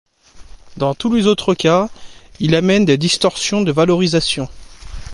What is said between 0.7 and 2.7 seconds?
Dans tous les autres cas, il